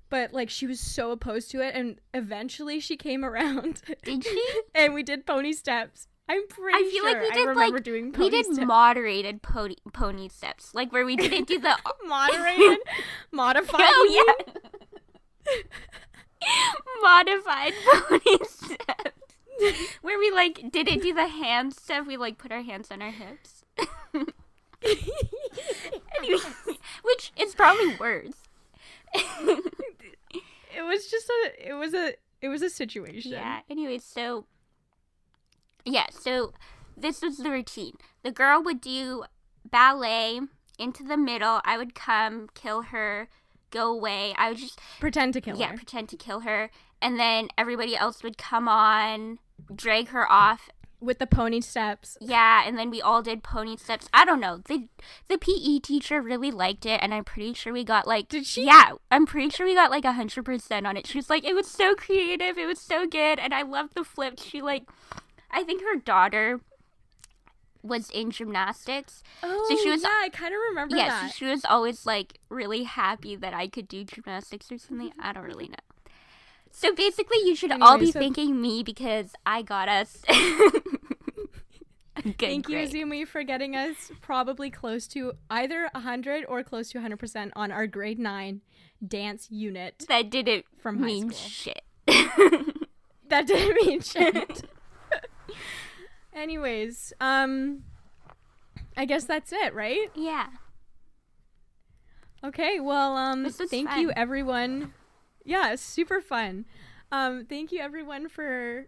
[0.09, 4.43] but like she was so opposed to it and eventually she came around Did she?
[4.75, 7.83] and we did pony steps I'm pretty I feel sure like we I did like
[7.85, 8.67] doing we did steps.
[8.67, 12.79] moderated pony pony steps, like where we didn't do the moderated,
[13.31, 13.81] modified.
[13.83, 14.37] oh
[15.47, 15.55] yeah,
[17.03, 19.37] modified pony steps,
[20.03, 22.07] where we like didn't do the hand stuff.
[22.07, 23.65] We like put our hands on our hips.
[26.19, 26.39] anyway,
[27.05, 28.35] which is probably worse.
[29.15, 31.69] it was just a.
[31.69, 32.15] It was a.
[32.43, 33.33] It was a situation.
[33.33, 33.61] Yeah.
[33.71, 34.47] Anyway, so
[35.87, 36.53] yeah, so
[36.97, 37.95] this was the routine.
[38.23, 39.25] The girl would do
[39.71, 40.41] ballet
[40.79, 41.61] into the middle.
[41.65, 43.29] I would come, kill her,
[43.71, 44.35] go away.
[44.37, 45.73] I would just Pretend to kill yeah, her.
[45.73, 46.71] Yeah, pretend to kill her,
[47.01, 49.39] and then everybody else would come on,
[49.75, 50.69] drag her off.
[51.01, 52.17] with the pony steps.
[52.21, 54.09] Yeah, and then we all did pony steps.
[54.15, 54.63] I don't know.
[54.67, 54.89] The
[55.29, 58.65] the PE teacher really liked it, and I'm pretty sure we got like Did she?
[58.65, 61.07] Yeah, I'm pretty sure we got like hundred percent on it.
[61.07, 64.05] She was like, it was so creative, it was so good, and I loved the
[64.05, 64.39] flip.
[64.43, 64.85] She like,
[65.59, 66.61] I think her daughter
[67.83, 69.23] was in gymnastics.
[69.43, 71.31] Oh, she was- yeah, I kind of remember yeah, that.
[71.31, 75.13] so she was always like really happy that I could do gymnastics or something.
[75.19, 75.75] I don't really know.
[76.71, 80.19] So basically, you should all be so- thanking me because I got us.
[82.23, 82.79] good Thank you.
[82.79, 87.87] Azumi, for getting us probably close to either 100 or close to 100% on our
[87.87, 88.61] grade 9
[89.07, 90.05] dance unit.
[90.09, 91.83] That didn't From mean shit.
[93.29, 94.65] That didn't mean shit.
[96.35, 97.85] Anyways, um,
[98.97, 100.11] I guess that's it, right?
[100.15, 100.47] yeah.
[102.45, 104.93] Okay, well, um, thank you, everyone.
[105.45, 106.65] Yeah, super fun.
[107.11, 108.87] Um, thank you, everyone, for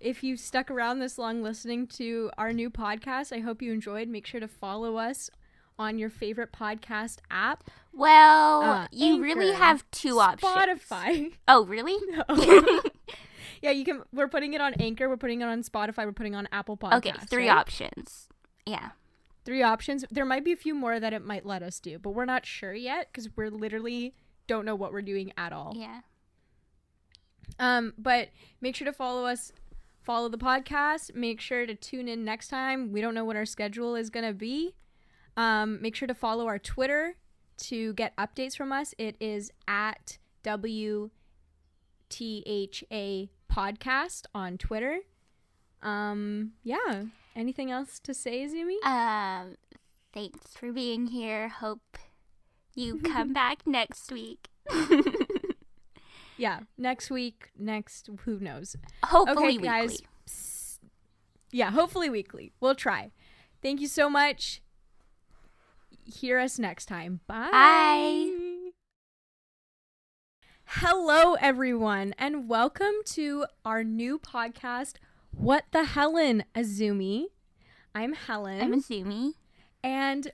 [0.00, 3.32] if you stuck around this long listening to our new podcast.
[3.36, 4.08] I hope you enjoyed.
[4.08, 5.30] Make sure to follow us
[5.78, 10.50] on your favorite podcast app, Well, Uh, you really have two options.
[10.52, 11.32] Spotify.
[11.46, 11.96] Oh, really?
[12.28, 12.82] No.
[13.66, 14.02] yeah, you can.
[14.12, 15.08] We're putting it on Anchor.
[15.08, 16.04] We're putting it on Spotify.
[16.06, 16.96] We're putting it on Apple Podcasts.
[16.98, 17.58] okay, three right?
[17.58, 18.28] options.
[18.64, 18.90] Yeah.
[19.44, 20.04] Three options.
[20.08, 22.46] There might be a few more that it might let us do, but we're not
[22.46, 24.14] sure yet because we're literally
[24.46, 25.72] don't know what we're doing at all.
[25.76, 26.00] Yeah.
[27.58, 28.28] Um, but
[28.60, 29.50] make sure to follow us,
[30.02, 31.14] follow the podcast.
[31.16, 32.92] Make sure to tune in next time.
[32.92, 34.76] We don't know what our schedule is gonna be.
[35.36, 37.16] Um, make sure to follow our Twitter
[37.58, 38.94] to get updates from us.
[38.96, 41.10] It is at W
[42.08, 44.98] T H A podcast on Twitter.
[45.82, 47.04] Um, yeah.
[47.34, 48.84] Anything else to say, Zumi?
[48.86, 49.56] Um,
[50.12, 51.48] thanks for being here.
[51.48, 51.96] Hope
[52.74, 54.48] you come back next week.
[56.38, 56.60] Yeah.
[56.76, 58.76] Next week, next who knows.
[59.04, 60.02] Hopefully, Okay, guys.
[60.26, 60.78] Psst.
[61.50, 62.52] Yeah, hopefully weekly.
[62.60, 63.12] We'll try.
[63.62, 64.60] Thank you so much.
[66.04, 67.20] Hear us next time.
[67.26, 67.48] Bye.
[67.50, 68.32] Bye.
[70.66, 74.94] Hello, everyone, and welcome to our new podcast,
[75.30, 77.26] What the Helen, Azumi.
[77.94, 79.32] I'm Helen, I'm Azumi.
[79.82, 80.30] and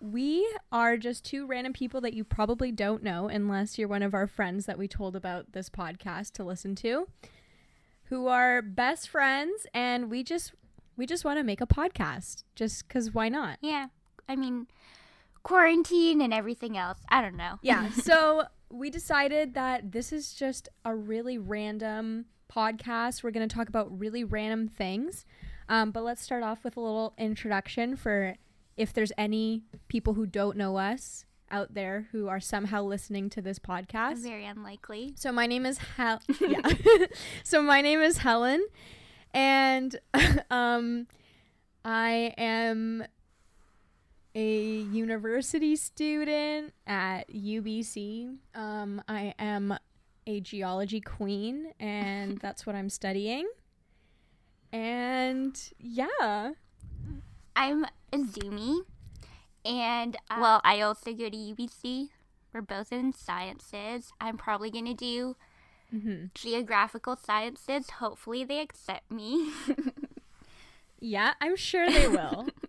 [0.00, 4.14] we are just two random people that you probably don't know unless you're one of
[4.14, 7.08] our friends that we told about this podcast to listen to,
[8.04, 10.52] who are best friends, and we just
[10.96, 13.58] we just want to make a podcast just because why not?
[13.62, 13.86] Yeah.
[14.28, 14.66] I mean,
[15.44, 16.98] quarantine and everything else.
[17.08, 17.58] I don't know.
[17.62, 17.88] Yeah.
[18.02, 23.22] So we decided that this is just a really random podcast.
[23.22, 25.24] We're going to talk about really random things.
[25.68, 28.34] Um, but let's start off with a little introduction for
[28.76, 33.42] if there's any people who don't know us out there who are somehow listening to
[33.42, 34.18] this podcast.
[34.18, 35.12] Very unlikely.
[35.16, 36.20] So my name is Hel.
[36.40, 36.60] yeah.
[37.42, 38.66] so my name is Helen,
[39.34, 39.98] and
[40.50, 41.06] um,
[41.84, 43.04] I am
[44.34, 48.36] a university student at UBC.
[48.54, 49.76] Um, I am
[50.26, 53.48] a geology queen, and that's what I'm studying.
[54.72, 56.52] And yeah,
[57.56, 58.80] I'm Azumi,
[59.64, 62.08] and uh, well, I also go to UBC.
[62.52, 64.12] We're both in sciences.
[64.20, 65.36] I'm probably gonna do
[65.90, 67.90] hmm geographical sciences.
[67.90, 69.50] Hopefully, they accept me.
[71.00, 72.48] yeah, I'm sure they will.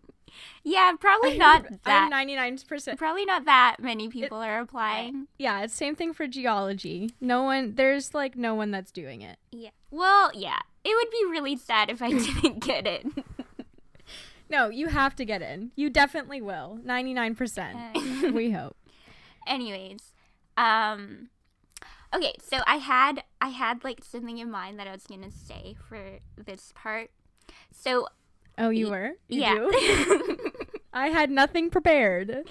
[0.63, 2.11] yeah, probably not I'm that.
[2.11, 2.97] 99%.
[2.97, 5.27] Probably not that many people are applying.
[5.37, 7.11] Yeah, it's same thing for geology.
[7.19, 9.37] No one, there's like no one that's doing it.
[9.51, 9.69] Yeah.
[9.91, 10.59] Well, yeah.
[10.83, 12.09] It would be really sad if I
[12.41, 13.05] didn't get it.
[14.51, 15.69] No, you have to get in.
[15.75, 16.79] You definitely will.
[16.83, 17.93] 99%.
[17.95, 18.75] Uh, we hope.
[19.45, 20.13] Anyways,
[20.57, 21.29] um
[22.13, 25.31] okay, so I had I had like something in mind that I was going to
[25.31, 27.11] say for this part.
[27.71, 28.07] So,
[28.59, 29.13] Oh, you were?
[29.29, 29.55] You yeah.
[29.55, 30.37] do?
[30.93, 32.43] I had nothing prepared.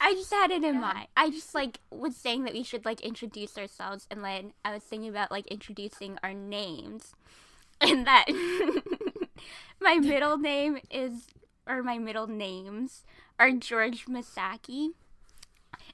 [0.00, 1.08] I just had it in mind.
[1.16, 4.84] I just like was saying that we should like introduce ourselves, and then I was
[4.84, 7.12] thinking about like introducing our names,
[7.80, 8.26] and that
[9.80, 11.26] my middle name is,
[11.66, 13.04] or my middle names
[13.38, 14.90] are George Masaki.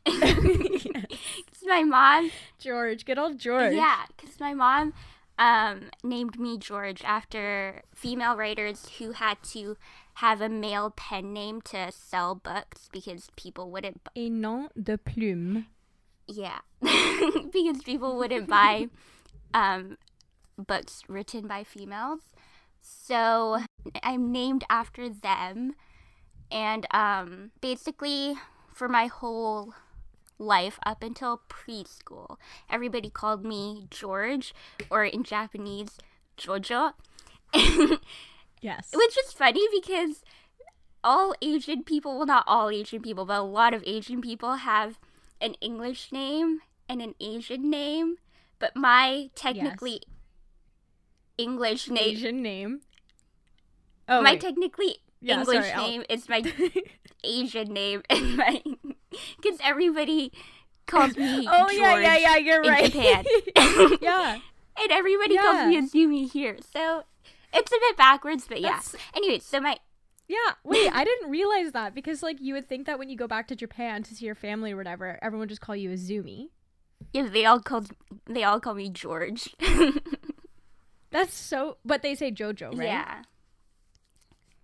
[0.05, 3.75] It's my mom George, good old George.
[3.75, 4.92] Yeah, because my mom
[5.38, 9.77] um, named me George after female writers who had to
[10.14, 14.03] have a male pen name to sell books because people wouldn't.
[14.05, 15.66] bu- A nom de plume.
[16.27, 18.88] Yeah, because people wouldn't buy
[19.55, 19.96] um,
[20.59, 22.20] books written by females.
[22.81, 23.59] So
[24.03, 25.75] I'm named after them,
[26.51, 28.35] and um, basically
[28.72, 29.75] for my whole
[30.38, 32.37] life up until preschool,
[32.70, 34.55] everybody called me George,
[34.90, 35.99] or in Japanese,
[36.38, 36.92] Jojo.
[38.62, 38.90] Yes.
[38.94, 40.22] Which is funny because
[41.05, 44.99] all Asian people, well, not all Asian people, but a lot of Asian people have
[45.40, 48.16] an English name and an Asian name.
[48.59, 50.01] But my technically
[51.38, 52.81] English name, Asian name.
[54.09, 54.40] Oh, my wait.
[54.40, 56.42] technically Yeah, English sorry, I'll- name is my
[57.25, 58.62] Asian name, and my
[59.43, 60.33] because everybody
[60.87, 62.37] calls me oh George yeah, yeah, yeah.
[62.37, 62.93] You're in right.
[62.93, 63.25] Japan.
[64.01, 64.39] yeah.
[64.81, 67.05] and everybody calls me Azumi here, so
[67.53, 68.47] it's a bit backwards.
[68.49, 68.81] But yeah.
[69.15, 69.79] Anyway, so my
[70.29, 70.37] Yeah.
[70.65, 73.49] Wait, I didn't realize that because like you would think that when you go back
[73.49, 76.49] to Japan to see your family or whatever, everyone would just call you Azumi.
[77.13, 77.91] Yeah, they all called
[78.27, 79.55] they all call me George.
[81.11, 81.79] That's so.
[81.85, 82.89] But they say JoJo, right?
[82.89, 83.23] Yeah.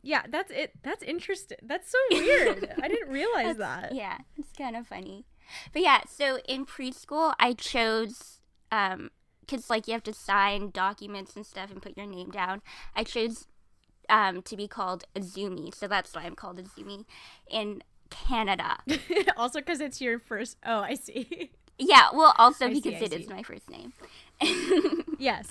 [0.03, 0.23] Yeah.
[0.29, 0.73] That's it.
[0.83, 1.59] That's interesting.
[1.63, 2.75] That's so weird.
[2.83, 3.95] I didn't realize that.
[3.95, 5.27] Yeah, it's kind of funny.
[5.73, 9.11] But yeah, so in preschool I chose um
[9.49, 12.63] cuz like you have to sign documents and stuff and put your name down.
[12.95, 13.47] I chose
[14.09, 17.05] um to be called Azumi, so that's why I'm called Azumi
[17.51, 18.79] in Canada.
[19.37, 20.57] also, because it's your first.
[20.65, 21.51] Oh, I see.
[21.79, 23.33] yeah, well also I because I it is see.
[23.33, 23.93] my first name.
[25.19, 25.49] yes.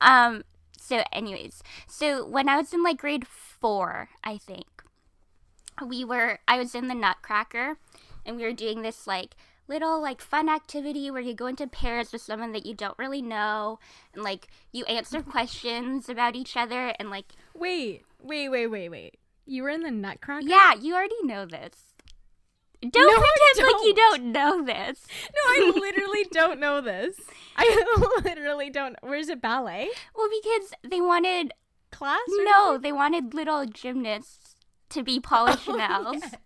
[0.00, 0.44] Um.
[0.90, 4.82] So, anyways, so when I was in like grade four, I think
[5.86, 6.40] we were.
[6.48, 7.76] I was in the Nutcracker,
[8.26, 9.36] and we were doing this like
[9.68, 13.22] little like fun activity where you go into pairs with someone that you don't really
[13.22, 13.78] know,
[14.12, 18.02] and like you answer questions about each other, and like Wait.
[18.20, 18.48] Wait.
[18.48, 18.66] Wait.
[18.66, 18.88] Wait.
[18.88, 19.20] Wait.
[19.46, 20.44] You were in the Nutcracker.
[20.44, 21.89] yeah, you already know this.
[22.82, 24.32] Don't No, pretend like you don't.
[24.32, 25.06] don't know this.
[25.34, 27.16] No, I literally don't know this.
[27.56, 28.96] I literally don't.
[29.02, 31.52] Where's it ballet Well, because they wanted
[31.90, 32.20] class?
[32.38, 34.54] or no, they wanted little gymnasts
[34.90, 36.22] to be polichinelles.
[36.22, 36.36] Oh, yes.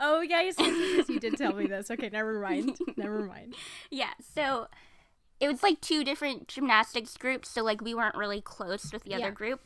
[0.00, 1.90] Oh, yeah, yes, yes, yes, yes, you did tell me this.
[1.90, 2.78] Okay, never mind.
[2.96, 3.56] Never mind.
[3.90, 4.68] Yeah, so
[5.40, 9.10] it was like two different gymnastics groups, so like we weren't really close with the
[9.10, 9.16] Yeah.
[9.16, 9.60] other group.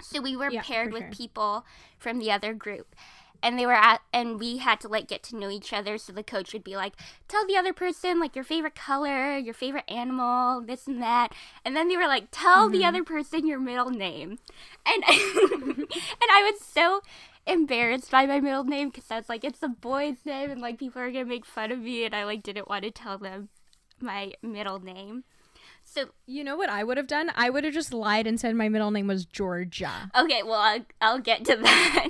[0.00, 1.10] So we were Yeah, paired with sure.
[1.10, 1.66] people
[1.98, 2.94] from the other group.
[3.42, 6.12] And they were at and we had to like get to know each other so
[6.12, 6.94] the coach would be like,
[7.28, 11.28] Tell the other person like your favorite color, your favorite animal, this and that.
[11.64, 12.84] And then they were like, Tell the Mm-hmm.
[12.84, 14.38] other person your middle name.
[14.86, 15.86] And and
[16.30, 17.00] I was so
[17.46, 20.78] embarrassed by my middle name because I was like, it's a boy's name, and like
[20.78, 23.48] people are gonna make fun of me, and I like didn't want to tell them
[24.00, 25.24] my middle name.
[25.84, 27.30] So You know what I would have done?
[27.36, 30.12] I would have just lied and said my middle name was Georgia.
[30.16, 32.08] okay, well I'll, I'll get to that.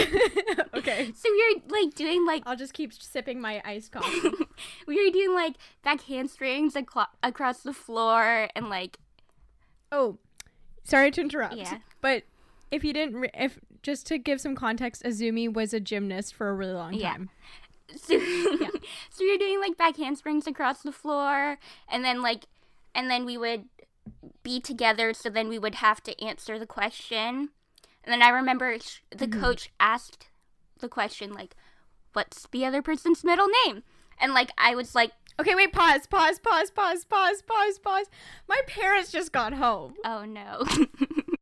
[0.74, 1.12] okay.
[1.14, 4.30] so we were like doing like I'll just keep sipping my iced coffee.
[4.86, 8.98] we were doing like back handsprings aclo- across the floor, and like
[9.92, 10.18] oh,
[10.84, 11.56] sorry to interrupt.
[11.56, 11.78] Yeah.
[12.00, 12.24] But
[12.70, 16.48] if you didn't, re- if just to give some context, Azumi was a gymnast for
[16.48, 17.30] a really long time.
[17.88, 17.96] Yeah.
[17.96, 18.18] so,
[19.10, 21.58] so we were doing like back handsprings across the floor
[21.90, 22.46] and then like
[22.94, 23.64] and then we would
[24.42, 27.50] be together so then we would have to answer the question
[28.04, 29.40] and then i remember sh- the mm-hmm.
[29.40, 30.28] coach asked
[30.78, 31.56] the question like
[32.12, 33.82] what's the other person's middle name
[34.18, 38.06] and like i was like Okay, wait, pause, pause, pause, pause, pause, pause, pause.
[38.46, 39.94] My parents just got home.
[40.04, 40.64] oh no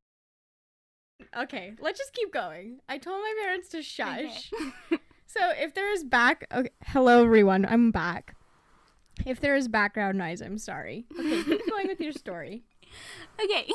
[1.37, 2.79] Okay, let's just keep going.
[2.89, 4.53] I told my parents to shush.
[4.53, 5.03] Okay.
[5.31, 8.35] So if there is back, okay, hello everyone, I'm back.
[9.27, 11.05] If there is background noise, I'm sorry.
[11.19, 12.63] Okay, keep going with your story.
[13.45, 13.71] okay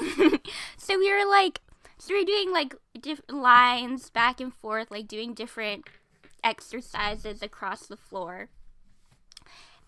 [0.78, 1.62] so we were like
[2.04, 5.86] so we're doing like different lines back and forth like doing different
[6.44, 8.50] exercises across the floor.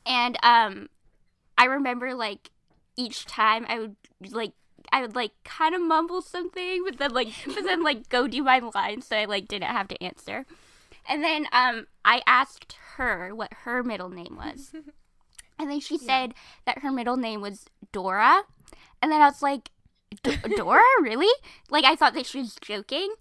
[0.05, 0.87] And um
[1.57, 2.51] i remember like
[2.95, 3.95] each time i would
[4.31, 4.53] like
[4.93, 8.43] i would like kind of mumble something but then like but then like go do
[8.43, 10.45] my line so i like didn't have to answer.
[11.09, 14.71] And then um i asked her what her middle name was.
[15.57, 16.33] And then she said
[16.65, 18.43] that her middle name was dora.
[19.01, 19.71] And then i was like
[20.23, 21.31] dora really
[21.69, 23.13] like i thought that she was joking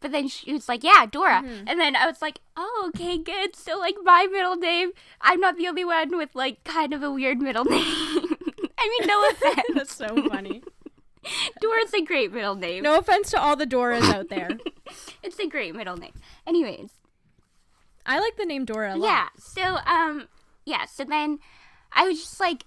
[0.00, 3.56] but then she was like, "Yeah, Dora," and then I was like, "Oh, okay, good."
[3.56, 4.90] So like my middle name,
[5.22, 7.80] I'm not the only one with like kind of a weird middle name.
[8.78, 9.62] I mean, no offense.
[9.74, 10.62] That's so funny.
[11.62, 12.82] Dora's a great middle name.
[12.82, 14.50] No offense to all the Doras out there.
[15.22, 16.12] It's a great middle name.
[16.46, 16.90] Anyways,
[18.04, 19.06] I like the name Dora a lot.
[19.06, 19.28] yeah.
[19.38, 20.28] So um,
[20.66, 20.84] yeah.
[20.84, 21.38] So then
[21.92, 22.64] I was just like,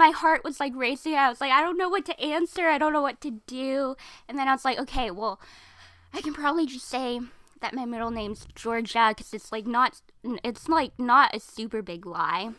[0.00, 1.14] my heart was like racing.
[1.14, 2.66] I was like, I don't know what to answer.
[2.68, 3.96] I don't know what to do.
[4.28, 5.38] And then I was like, okay, well,
[6.14, 7.20] I can probably just say
[7.60, 10.00] that my middle name's Georgia because it's like not,
[10.42, 12.50] it's like not a super big lie.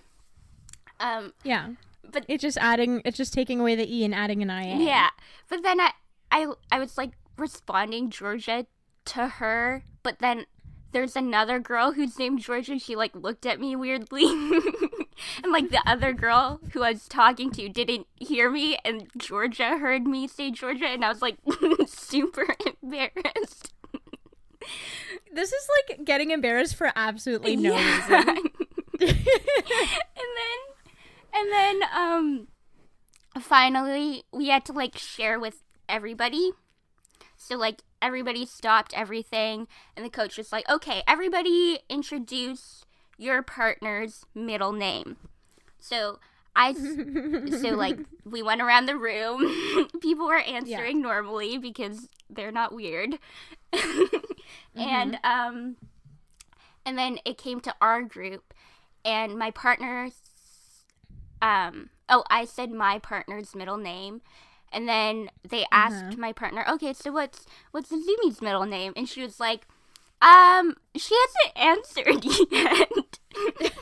[1.00, 1.70] Um, Yeah.
[2.12, 4.76] But- it's just adding it's just taking away the E and adding an IA.
[4.78, 5.10] Yeah,
[5.50, 5.92] but then I,
[6.32, 8.66] I, I was like responding Georgia
[9.06, 10.46] to her, but then
[10.92, 12.78] there's another girl who's named Georgia.
[12.80, 14.24] She like looked at me weirdly,
[15.44, 19.78] and like the other girl who I was talking to didn't hear me, and Georgia
[19.78, 21.38] heard me say Georgia, and I was like
[21.88, 22.48] super
[22.84, 23.74] embarrassed.
[25.34, 28.24] This is like getting embarrassed for absolutely no Yeah.
[28.24, 28.50] reason.
[29.02, 29.10] and
[30.38, 30.60] then
[31.34, 32.48] and then um
[33.39, 36.52] finally we had to like share with everybody
[37.42, 42.86] so like everybody stopped everything and the coach was like okay everybody introduce
[43.22, 45.16] your partner's middle name.
[45.80, 46.20] So
[46.56, 49.88] I so like we went around the room.
[50.02, 53.20] People were answering normally because they're not weird.
[54.76, 55.76] And um
[56.86, 58.54] and then it came to our group
[59.04, 60.14] and my partner's
[61.42, 64.22] um oh i said my partner's middle name
[64.72, 68.93] and then they asked my partner okay so what's what's Azumi's middle name?
[68.95, 69.67] And she was like
[70.22, 71.57] um she hasn't
[72.15, 73.19] answered yet.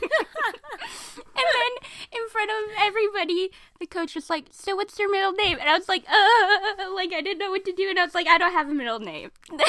[1.40, 5.56] And then in front of everybody the coach was like so what's your middle name?
[5.58, 7.88] And i was like uh like i didn't know what to do.
[7.88, 9.30] And i was like i don't have a middle name.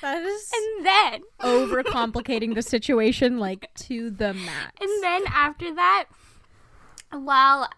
[0.00, 4.72] That is and then overcomplicating the situation like to the max.
[4.80, 6.04] And then after that,
[7.10, 7.68] while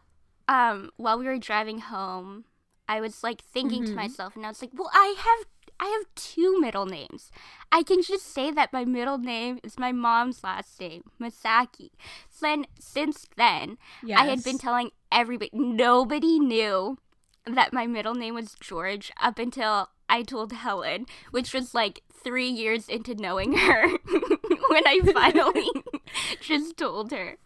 [0.51, 2.45] um while we were driving home,
[2.89, 5.47] I was like thinking to myself, and I was like, "Well, I have
[5.79, 7.31] I have two middle names.
[7.73, 11.91] I can just say that my middle name is my mom's last name, Masaki."
[12.29, 13.79] So then, since then,
[14.21, 15.51] I had been telling everybody.
[15.55, 16.99] Nobody knew
[17.47, 22.49] that my middle name was George up until I told Helen, which was like three
[22.49, 23.89] years into knowing her
[24.69, 25.71] when I finally
[26.41, 27.37] just told her.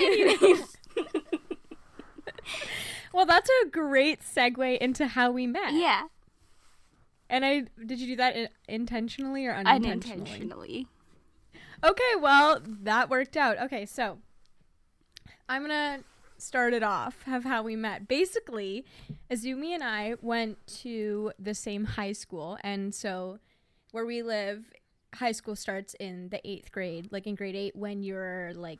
[0.00, 0.76] Anyways,
[3.12, 5.72] Well, that's a great segue into how we met.
[5.72, 6.02] yeah,
[7.28, 10.20] And I did you do that in, intentionally or unintentionally?
[10.30, 10.86] unintentionally.
[11.82, 13.58] Okay, well, that worked out.
[13.62, 14.18] Okay, so
[15.48, 16.00] I'm gonna
[16.38, 18.06] start it off of how we met.
[18.06, 18.84] Basically,
[19.28, 23.40] Azumi and I went to the same high school, and so
[23.90, 24.72] where we live,
[25.16, 28.78] high school starts in the eighth grade, like in grade eight when you're like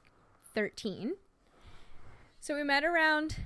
[0.54, 1.14] 13.
[2.38, 3.36] So we met around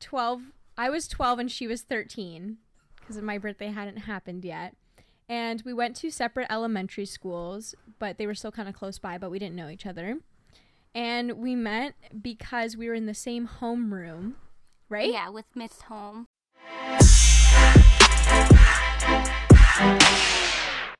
[0.00, 0.42] 12
[0.76, 2.58] I was 12 and she was 13
[3.00, 4.76] because my birthday hadn't happened yet.
[5.28, 9.18] And we went to separate elementary schools, but they were still kind of close by,
[9.18, 10.18] but we didn't know each other.
[10.94, 14.34] And we met because we were in the same homeroom,
[14.88, 15.10] right?
[15.10, 16.26] Yeah, with Miss Home.